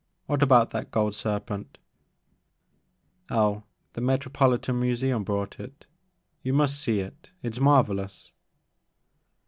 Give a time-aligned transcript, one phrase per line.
[0.25, 1.77] What about that gold serpent?"
[3.29, 3.61] Oh,
[3.93, 5.85] the Metropolitan Museum bought it;
[6.41, 8.31] you must see it, it 's marvellous."